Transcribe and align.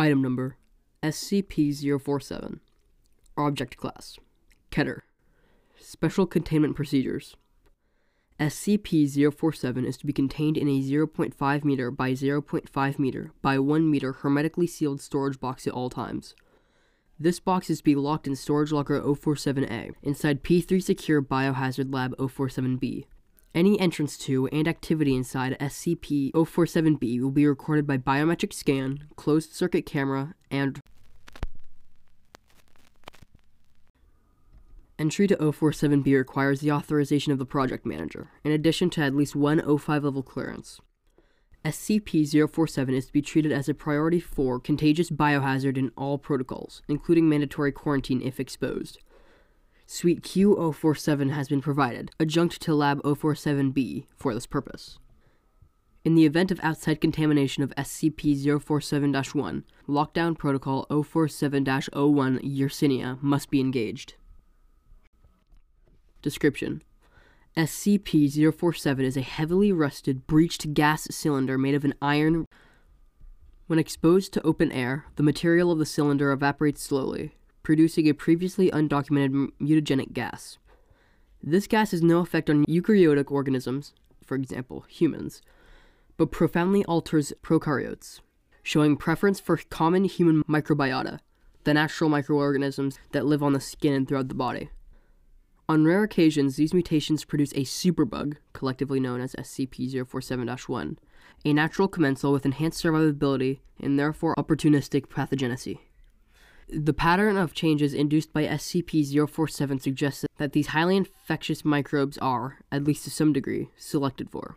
Item 0.00 0.22
number 0.22 0.56
SCP 1.02 2.00
047. 2.00 2.60
Object 3.36 3.76
Class 3.76 4.18
Keter. 4.70 5.00
Special 5.78 6.26
Containment 6.26 6.74
Procedures 6.74 7.36
SCP 8.38 9.30
047 9.30 9.84
is 9.84 9.98
to 9.98 10.06
be 10.06 10.14
contained 10.14 10.56
in 10.56 10.68
a 10.68 10.80
0.5 10.80 11.64
meter 11.64 11.90
by 11.90 12.12
0.5 12.12 12.98
meter 12.98 13.32
by 13.42 13.58
1 13.58 13.90
meter 13.90 14.14
hermetically 14.14 14.66
sealed 14.66 15.02
storage 15.02 15.38
box 15.38 15.66
at 15.66 15.74
all 15.74 15.90
times. 15.90 16.34
This 17.18 17.38
box 17.38 17.68
is 17.68 17.80
to 17.80 17.84
be 17.84 17.94
locked 17.94 18.26
in 18.26 18.34
Storage 18.34 18.72
Locker 18.72 18.98
047A 19.02 19.90
inside 20.02 20.42
P3 20.42 20.82
Secure 20.82 21.20
Biohazard 21.20 21.92
Lab 21.92 22.16
047B. 22.16 23.04
Any 23.52 23.80
entrance 23.80 24.16
to 24.18 24.46
and 24.48 24.68
activity 24.68 25.16
inside 25.16 25.58
SCP 25.58 26.30
047B 26.32 27.20
will 27.20 27.32
be 27.32 27.46
recorded 27.46 27.84
by 27.84 27.98
biometric 27.98 28.52
scan, 28.52 29.08
closed 29.16 29.52
circuit 29.52 29.84
camera, 29.84 30.34
and 30.50 30.80
Entry 35.00 35.26
to 35.26 35.36
047B 35.36 36.14
requires 36.14 36.60
the 36.60 36.70
authorization 36.70 37.32
of 37.32 37.38
the 37.38 37.46
project 37.46 37.86
manager, 37.86 38.28
in 38.44 38.52
addition 38.52 38.90
to 38.90 39.00
at 39.00 39.14
least 39.14 39.34
one 39.34 39.58
O5 39.60 40.04
level 40.04 40.22
clearance. 40.22 40.78
SCP 41.64 42.48
047 42.48 42.94
is 42.94 43.06
to 43.06 43.12
be 43.12 43.22
treated 43.22 43.50
as 43.50 43.68
a 43.68 43.74
priority 43.74 44.20
4 44.20 44.60
contagious 44.60 45.10
biohazard 45.10 45.76
in 45.76 45.90
all 45.96 46.18
protocols, 46.18 46.82
including 46.86 47.28
mandatory 47.28 47.72
quarantine 47.72 48.20
if 48.22 48.38
exposed. 48.38 48.98
Suite 49.92 50.22
Q047 50.22 51.32
has 51.32 51.48
been 51.48 51.60
provided, 51.60 52.12
adjunct 52.20 52.60
to 52.62 52.72
Lab 52.76 53.02
047B, 53.02 54.06
for 54.14 54.32
this 54.32 54.46
purpose. 54.46 55.00
In 56.04 56.14
the 56.14 56.24
event 56.24 56.52
of 56.52 56.60
outside 56.62 57.00
contamination 57.00 57.64
of 57.64 57.74
SCP 57.74 58.62
047 58.62 59.12
1, 59.12 59.64
Lockdown 59.88 60.38
Protocol 60.38 60.86
047 60.88 61.64
01 61.64 62.38
Yersinia 62.38 63.20
must 63.20 63.50
be 63.50 63.58
engaged. 63.58 64.14
Description 66.22 66.84
SCP 67.56 68.54
047 68.54 69.04
is 69.04 69.16
a 69.16 69.22
heavily 69.22 69.72
rusted, 69.72 70.24
breached 70.28 70.72
gas 70.72 71.08
cylinder 71.10 71.58
made 71.58 71.74
of 71.74 71.84
an 71.84 71.94
iron. 72.00 72.46
When 73.66 73.80
exposed 73.80 74.32
to 74.34 74.46
open 74.46 74.70
air, 74.70 75.06
the 75.16 75.24
material 75.24 75.72
of 75.72 75.80
the 75.80 75.84
cylinder 75.84 76.30
evaporates 76.30 76.80
slowly, 76.80 77.32
producing 77.62 78.08
a 78.08 78.14
previously 78.14 78.70
undocumented 78.70 79.50
mutagenic 79.60 80.12
gas. 80.12 80.58
This 81.42 81.66
gas 81.66 81.92
has 81.92 82.02
no 82.02 82.20
effect 82.20 82.50
on 82.50 82.66
eukaryotic 82.66 83.30
organisms, 83.30 83.94
for 84.24 84.34
example, 84.34 84.84
humans, 84.88 85.40
but 86.16 86.30
profoundly 86.30 86.84
alters 86.84 87.32
prokaryotes, 87.42 88.20
showing 88.62 88.96
preference 88.96 89.40
for 89.40 89.56
common 89.56 90.04
human 90.04 90.42
microbiota, 90.44 91.18
the 91.64 91.74
natural 91.74 92.10
microorganisms 92.10 92.98
that 93.12 93.26
live 93.26 93.42
on 93.42 93.52
the 93.52 93.60
skin 93.60 93.94
and 93.94 94.06
throughout 94.06 94.28
the 94.28 94.34
body. 94.34 94.70
On 95.68 95.84
rare 95.84 96.02
occasions, 96.02 96.56
these 96.56 96.74
mutations 96.74 97.24
produce 97.24 97.52
a 97.52 97.64
superbug, 97.64 98.36
collectively 98.52 98.98
known 98.98 99.20
as 99.20 99.34
SCP 99.34 100.04
047 100.04 100.48
1, 100.66 100.98
a 101.44 101.52
natural 101.52 101.88
commensal 101.88 102.32
with 102.32 102.44
enhanced 102.44 102.82
survivability 102.82 103.60
and 103.80 103.98
therefore 103.98 104.34
opportunistic 104.36 105.06
pathogenicity. 105.06 105.78
The 106.72 106.92
pattern 106.92 107.36
of 107.36 107.52
changes 107.52 107.92
induced 107.92 108.32
by 108.32 108.44
SCP 108.44 109.28
047 109.28 109.80
suggests 109.80 110.24
that 110.38 110.52
these 110.52 110.68
highly 110.68 110.96
infectious 110.96 111.64
microbes 111.64 112.16
are, 112.18 112.58
at 112.70 112.84
least 112.84 113.02
to 113.04 113.10
some 113.10 113.32
degree, 113.32 113.70
selected 113.76 114.30
for. 114.30 114.56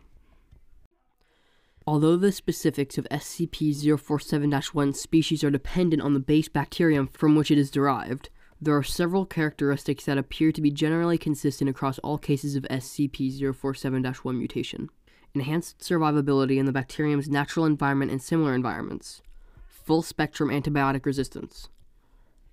Although 1.88 2.16
the 2.16 2.30
specifics 2.30 2.98
of 2.98 3.08
SCP 3.10 3.98
047 3.98 4.52
1 4.72 4.94
species 4.94 5.42
are 5.42 5.50
dependent 5.50 6.02
on 6.02 6.14
the 6.14 6.20
base 6.20 6.48
bacterium 6.48 7.08
from 7.08 7.34
which 7.34 7.50
it 7.50 7.58
is 7.58 7.70
derived, 7.70 8.30
there 8.60 8.76
are 8.76 8.84
several 8.84 9.26
characteristics 9.26 10.04
that 10.04 10.16
appear 10.16 10.52
to 10.52 10.62
be 10.62 10.70
generally 10.70 11.18
consistent 11.18 11.68
across 11.68 11.98
all 11.98 12.16
cases 12.16 12.54
of 12.54 12.62
SCP 12.70 13.54
047 13.54 14.04
1 14.04 14.38
mutation. 14.38 14.88
Enhanced 15.34 15.80
survivability 15.80 16.58
in 16.58 16.66
the 16.66 16.72
bacterium's 16.72 17.28
natural 17.28 17.66
environment 17.66 18.12
and 18.12 18.22
similar 18.22 18.54
environments, 18.54 19.20
full 19.66 20.00
spectrum 20.00 20.48
antibiotic 20.48 21.04
resistance, 21.04 21.68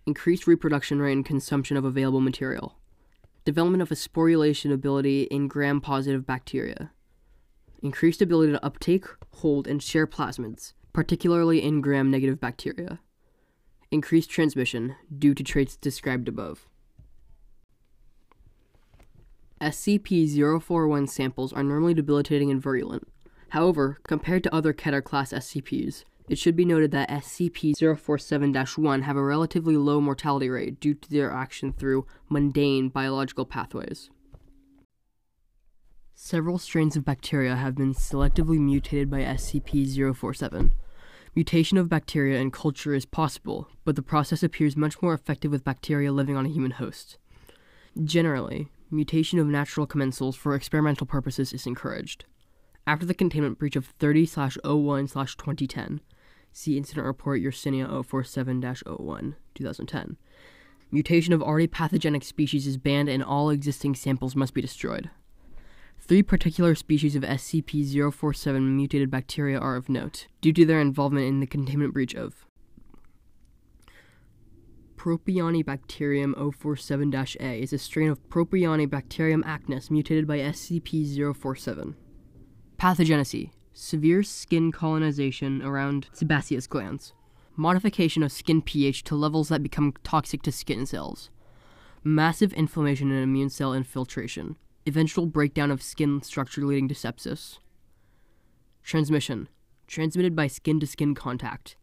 increased 0.05 0.47
reproduction 0.47 1.01
rate 1.01 1.13
and 1.13 1.25
consumption 1.25 1.77
of 1.77 1.85
available 1.85 2.21
material, 2.21 2.77
development 3.45 3.81
of 3.81 3.91
a 3.91 3.95
sporulation 3.95 4.73
ability 4.73 5.23
in 5.23 5.47
gram 5.47 5.81
positive 5.81 6.25
bacteria, 6.25 6.91
increased 7.81 8.21
ability 8.21 8.51
to 8.51 8.65
uptake, 8.65 9.05
hold, 9.35 9.67
and 9.67 9.81
share 9.81 10.07
plasmids, 10.07 10.73
particularly 10.93 11.61
in 11.61 11.81
gram 11.81 12.09
negative 12.11 12.39
bacteria 12.39 12.99
increased 13.91 14.29
transmission 14.29 14.95
due 15.15 15.33
to 15.33 15.43
traits 15.43 15.75
described 15.75 16.27
above. 16.27 16.67
SCP 19.59 20.61
041 20.63 21.07
samples 21.07 21.53
are 21.53 21.63
normally 21.63 21.93
debilitating 21.93 22.49
and 22.49 22.61
virulent. 22.61 23.07
However, 23.49 23.99
compared 24.03 24.43
to 24.43 24.55
other 24.55 24.73
Keter 24.73 25.03
class 25.03 25.33
SCPs, 25.33 26.05
it 26.29 26.37
should 26.37 26.55
be 26.55 26.65
noted 26.65 26.91
that 26.91 27.09
SCP 27.09 27.73
047 27.97 28.53
1 28.75 29.01
have 29.01 29.17
a 29.17 29.23
relatively 29.23 29.75
low 29.75 29.99
mortality 29.99 30.49
rate 30.49 30.79
due 30.79 30.93
to 30.93 31.09
their 31.09 31.31
action 31.31 31.73
through 31.73 32.05
mundane 32.29 32.89
biological 32.89 33.45
pathways. 33.45 34.09
Several 36.13 36.59
strains 36.59 36.95
of 36.95 37.03
bacteria 37.03 37.55
have 37.55 37.75
been 37.75 37.93
selectively 37.93 38.59
mutated 38.59 39.09
by 39.09 39.21
SCP 39.21 40.15
047. 40.15 40.73
Mutation 41.33 41.77
of 41.77 41.89
bacteria 41.89 42.39
in 42.39 42.51
culture 42.51 42.93
is 42.93 43.05
possible, 43.05 43.69
but 43.85 43.95
the 43.95 44.01
process 44.01 44.43
appears 44.43 44.77
much 44.77 45.01
more 45.01 45.13
effective 45.13 45.49
with 45.49 45.63
bacteria 45.63 46.11
living 46.11 46.35
on 46.35 46.45
a 46.45 46.49
human 46.49 46.71
host. 46.71 47.17
Generally, 48.03 48.67
mutation 48.91 49.39
of 49.39 49.47
natural 49.47 49.87
commensals 49.87 50.35
for 50.35 50.53
experimental 50.53 51.07
purposes 51.07 51.53
is 51.53 51.65
encouraged. 51.65 52.25
After 52.87 53.05
the 53.05 53.13
containment 53.13 53.59
breach 53.59 53.75
of 53.75 53.85
30 53.85 54.25
01 54.25 55.07
2010, 55.07 56.01
see 56.51 56.77
Incident 56.77 57.05
Report 57.05 57.41
Yersinia 57.41 58.03
047 58.05 58.61
01 58.61 59.35
2010, 59.53 60.17
mutation 60.91 61.33
of 61.33 61.41
already 61.41 61.67
pathogenic 61.67 62.23
species 62.23 62.65
is 62.65 62.77
banned 62.77 63.07
and 63.07 63.23
all 63.23 63.49
existing 63.49 63.95
samples 63.95 64.35
must 64.35 64.53
be 64.53 64.61
destroyed. 64.61 65.09
Three 65.99 66.23
particular 66.23 66.73
species 66.73 67.15
of 67.15 67.21
SCP 67.21 68.11
047 68.11 68.75
mutated 68.75 69.11
bacteria 69.11 69.59
are 69.59 69.75
of 69.75 69.87
note, 69.87 70.27
due 70.41 70.51
to 70.51 70.65
their 70.65 70.81
involvement 70.81 71.27
in 71.27 71.39
the 71.39 71.47
containment 71.47 71.93
breach 71.93 72.15
of 72.15 72.45
Propionibacterium 74.97 76.53
047 76.55 77.13
A 77.39 77.61
is 77.61 77.73
a 77.73 77.77
strain 77.77 78.09
of 78.09 78.29
Propionibacterium 78.29 79.43
acnes 79.43 79.89
mutated 79.89 80.27
by 80.27 80.37
SCP 80.39 81.35
047. 81.35 81.95
Pathogenesis 82.81 83.51
Severe 83.73 84.23
skin 84.23 84.71
colonization 84.71 85.61
around 85.61 86.07
sebaceous 86.13 86.65
glands. 86.65 87.13
Modification 87.55 88.23
of 88.23 88.31
skin 88.31 88.59
pH 88.63 89.03
to 89.03 89.15
levels 89.15 89.49
that 89.49 89.61
become 89.61 89.93
toxic 90.03 90.41
to 90.41 90.51
skin 90.51 90.87
cells. 90.87 91.29
Massive 92.03 92.51
inflammation 92.53 93.11
and 93.11 93.23
immune 93.23 93.51
cell 93.51 93.71
infiltration 93.71 94.57
eventual 94.87 95.27
breakdown 95.27 95.69
of 95.69 95.83
skin 95.83 96.23
structure 96.23 96.65
leading 96.65 96.87
to 96.87 96.95
sepsis. 96.95 97.59
Transmission 98.81 99.47
transmitted 99.85 100.35
by 100.35 100.47
skin 100.47 100.79
to 100.79 100.87
skin 100.87 101.13
contact 101.13 101.75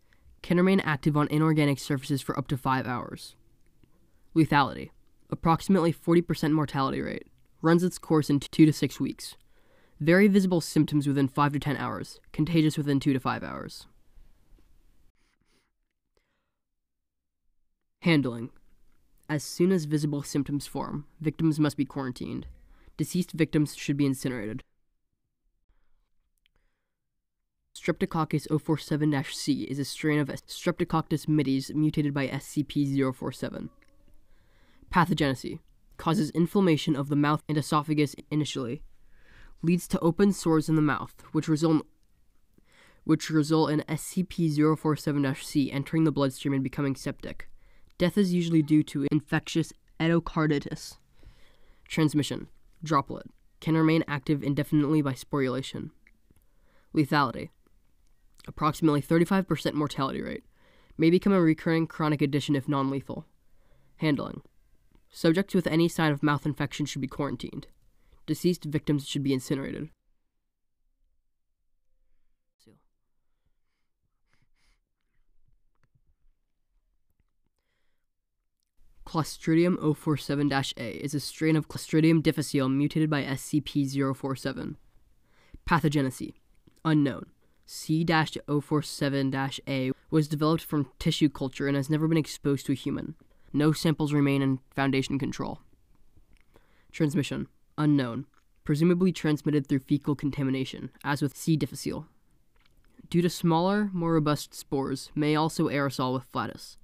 can 0.42 0.56
remain 0.56 0.80
active 0.80 1.16
on 1.16 1.28
inorganic 1.28 1.78
surfaces 1.78 2.20
for 2.20 2.36
up 2.36 2.48
to 2.48 2.56
5 2.56 2.88
hours. 2.88 3.36
Lethality 4.34 4.90
approximately 5.30 5.92
40% 5.92 6.50
mortality 6.50 7.00
rate 7.00 7.28
runs 7.62 7.84
its 7.84 7.98
course 7.98 8.28
in 8.28 8.40
2 8.40 8.66
to 8.66 8.72
6 8.72 8.98
weeks. 8.98 9.36
Very 10.00 10.28
visible 10.28 10.60
symptoms 10.60 11.08
within 11.08 11.26
5 11.26 11.52
to 11.54 11.58
10 11.58 11.76
hours, 11.76 12.20
contagious 12.32 12.78
within 12.78 13.00
2 13.00 13.12
to 13.12 13.20
5 13.20 13.42
hours. 13.42 13.86
Handling 18.02 18.50
As 19.28 19.42
soon 19.42 19.72
as 19.72 19.86
visible 19.86 20.22
symptoms 20.22 20.68
form, 20.68 21.06
victims 21.20 21.58
must 21.58 21.76
be 21.76 21.84
quarantined. 21.84 22.46
Deceased 22.96 23.32
victims 23.32 23.74
should 23.76 23.96
be 23.96 24.06
incinerated. 24.06 24.62
Streptococcus 27.74 28.46
047 28.60 29.24
C 29.32 29.62
is 29.64 29.78
a 29.78 29.84
strain 29.84 30.20
of 30.20 30.28
Streptococcus 30.28 31.26
mitis 31.26 31.74
mutated 31.74 32.14
by 32.14 32.28
SCP 32.28 33.14
047. 33.14 33.70
Pathogenesis 34.92 35.58
causes 35.96 36.30
inflammation 36.30 36.94
of 36.94 37.08
the 37.08 37.16
mouth 37.16 37.42
and 37.48 37.58
esophagus 37.58 38.14
initially, 38.30 38.82
leads 39.62 39.88
to 39.88 39.98
open 40.00 40.32
sores 40.32 40.68
in 40.68 40.76
the 40.76 40.82
mouth, 40.82 41.14
which 41.32 41.48
result 41.48 41.86
which 43.04 43.30
result 43.30 43.70
in 43.70 43.80
SCP 43.88 44.78
047 44.78 45.34
C 45.42 45.72
entering 45.72 46.04
the 46.04 46.12
bloodstream 46.12 46.52
and 46.52 46.62
becoming 46.62 46.94
septic. 46.94 47.48
Death 47.96 48.18
is 48.18 48.34
usually 48.34 48.62
due 48.62 48.82
to 48.82 49.06
infectious 49.10 49.72
endocarditis. 49.98 50.98
Transmission 51.86 52.48
droplet, 52.84 53.26
can 53.60 53.76
remain 53.76 54.04
active 54.06 54.42
indefinitely 54.42 55.02
by 55.02 55.14
sporulation. 55.14 55.90
Lethality 56.94 57.48
approximately 58.46 59.02
35% 59.02 59.74
mortality 59.74 60.22
rate, 60.22 60.44
May 61.00 61.10
become 61.10 61.32
a 61.32 61.40
recurring 61.40 61.86
chronic 61.86 62.20
addition 62.20 62.56
if 62.56 62.68
non 62.68 62.90
lethal. 62.90 63.24
Handling 63.98 64.42
Subjects 65.10 65.54
with 65.54 65.68
any 65.68 65.88
sign 65.88 66.10
of 66.10 66.24
mouth 66.24 66.44
infection 66.44 66.86
should 66.86 67.00
be 67.00 67.06
quarantined. 67.06 67.68
Deceased 68.28 68.64
victims 68.64 69.08
should 69.08 69.22
be 69.22 69.32
incinerated. 69.32 69.88
Clostridium 79.06 79.78
047-A 79.78 80.90
is 81.02 81.14
a 81.14 81.20
strain 81.20 81.56
of 81.56 81.68
Clostridium 81.68 82.22
difficile 82.22 82.68
mutated 82.68 83.08
by 83.08 83.24
SCP-047. 83.24 84.74
Pathogenesis 85.66 86.34
unknown. 86.84 87.24
C-047-A 87.64 89.92
was 90.10 90.28
developed 90.28 90.64
from 90.64 90.90
tissue 90.98 91.30
culture 91.30 91.66
and 91.66 91.78
has 91.78 91.88
never 91.88 92.06
been 92.06 92.18
exposed 92.18 92.66
to 92.66 92.72
a 92.72 92.74
human. 92.74 93.14
No 93.54 93.72
samples 93.72 94.12
remain 94.12 94.42
in 94.42 94.58
Foundation 94.74 95.18
control. 95.18 95.62
Transmission 96.92 97.48
unknown. 97.78 98.26
Presumably 98.64 99.12
transmitted 99.12 99.66
through 99.66 99.78
fecal 99.78 100.14
contamination, 100.14 100.90
as 101.02 101.22
with 101.22 101.34
C. 101.34 101.56
difficile. 101.56 102.06
Due 103.08 103.22
to 103.22 103.30
smaller, 103.30 103.88
more 103.94 104.12
robust 104.12 104.52
spores, 104.52 105.10
may 105.14 105.34
also 105.34 105.68
aerosol 105.68 106.12
with 106.12 106.24
flatus. 106.24 106.76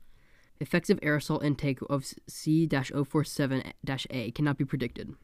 Effective 0.61 0.99
aerosol 1.01 1.45
intake 1.45 1.81
of 1.91 2.07
C 2.27 2.67
047 2.67 3.63
A 4.11 4.31
cannot 4.31 4.57
be 4.57 4.65
predicted. 4.65 5.15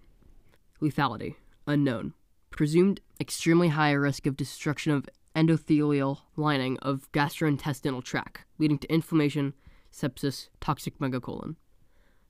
Lethality 0.83 1.37
unknown. 1.67 2.15
Presumed 2.51 3.01
extremely 3.21 3.69
high 3.69 3.93
risk 3.93 4.27
of 4.27 4.37
destruction 4.37 4.93
of 4.93 5.09
endothelial 5.35 6.19
lining 6.37 6.79
of 6.81 7.11
gastrointestinal 7.13 8.03
tract, 8.03 8.45
leading 8.59 8.79
to 8.79 8.93
inflammation, 8.93 9.55
sepsis, 9.93 10.49
toxic 10.61 10.99
megacolon. 10.99 11.57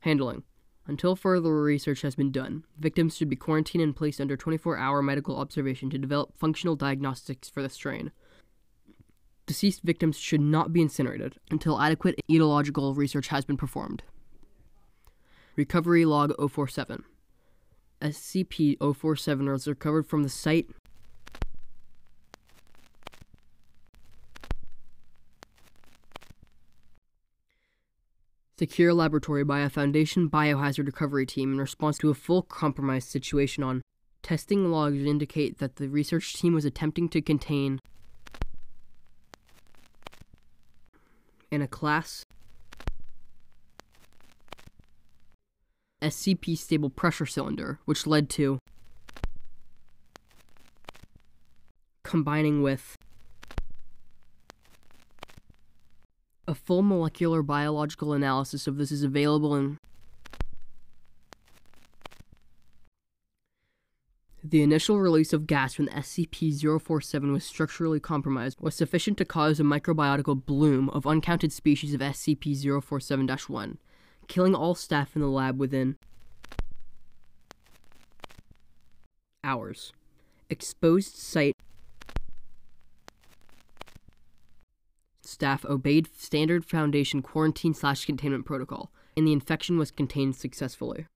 Handling. 0.00 0.44
Until 0.86 1.14
further 1.14 1.62
research 1.62 2.02
has 2.02 2.14
been 2.14 2.32
done, 2.32 2.64
victims 2.78 3.16
should 3.16 3.28
be 3.28 3.36
quarantined 3.36 3.82
and 3.82 3.94
placed 3.94 4.20
under 4.20 4.36
24 4.36 4.76
hour 4.76 5.02
medical 5.02 5.36
observation 5.36 5.90
to 5.90 5.98
develop 5.98 6.36
functional 6.36 6.76
diagnostics 6.76 7.48
for 7.48 7.62
the 7.62 7.68
strain. 7.68 8.12
Deceased 9.46 9.82
victims 9.82 10.18
should 10.18 10.40
not 10.40 10.72
be 10.72 10.80
incinerated 10.80 11.36
until 11.50 11.80
adequate 11.80 12.14
etiological 12.30 12.96
research 12.96 13.28
has 13.28 13.44
been 13.44 13.56
performed. 13.56 14.02
Recovery 15.56 16.04
Log 16.04 16.32
047 16.38 17.04
SCP 18.00 18.78
047 18.96 19.48
was 19.48 19.68
recovered 19.68 20.06
from 20.06 20.22
the 20.22 20.28
site 20.28 20.70
secure 28.60 28.92
laboratory 28.92 29.42
by 29.42 29.60
a 29.60 29.70
Foundation 29.70 30.28
biohazard 30.28 30.84
recovery 30.84 31.24
team 31.24 31.54
in 31.54 31.58
response 31.58 31.96
to 31.96 32.10
a 32.10 32.14
full 32.14 32.42
compromised 32.42 33.08
situation 33.08 33.64
on 33.64 33.80
testing 34.22 34.70
logs 34.70 35.02
indicate 35.02 35.56
that 35.56 35.76
the 35.76 35.88
research 35.88 36.34
team 36.34 36.52
was 36.52 36.66
attempting 36.66 37.08
to 37.08 37.22
contain 37.22 37.80
in 41.50 41.62
a 41.62 41.66
class 41.66 42.26
SCP 46.02 46.58
stable 46.58 46.90
pressure 46.90 47.24
cylinder, 47.24 47.78
which 47.86 48.06
led 48.06 48.28
to 48.28 48.58
combining 52.02 52.60
with 52.60 52.98
A 56.50 56.54
full 56.56 56.82
molecular 56.82 57.44
biological 57.44 58.12
analysis 58.12 58.66
of 58.66 58.76
this 58.76 58.90
is 58.90 59.04
available 59.04 59.54
in 59.54 59.78
The 64.42 64.60
initial 64.60 64.98
release 64.98 65.32
of 65.32 65.46
gas 65.46 65.78
when 65.78 65.86
SCP-047 65.86 67.32
was 67.32 67.44
structurally 67.44 68.00
compromised 68.00 68.60
was 68.60 68.74
sufficient 68.74 69.16
to 69.18 69.24
cause 69.24 69.60
a 69.60 69.62
microbiological 69.62 70.44
bloom 70.44 70.90
of 70.90 71.06
uncounted 71.06 71.52
species 71.52 71.94
of 71.94 72.00
SCP-047-1, 72.00 73.76
killing 74.26 74.54
all 74.56 74.74
staff 74.74 75.14
in 75.14 75.22
the 75.22 75.28
lab 75.28 75.56
within 75.56 75.98
hours. 79.44 79.92
Exposed 80.48 81.14
site 81.14 81.54
staff 85.40 85.64
obeyed 85.64 86.06
standard 86.14 86.66
Foundation 86.66 87.22
quarantine 87.22 87.72
slash 87.72 88.04
containment 88.04 88.44
protocol, 88.44 88.92
and 89.16 89.26
the 89.26 89.32
infection 89.32 89.78
was 89.78 89.90
contained 89.90 90.36
successfully. 90.36 91.06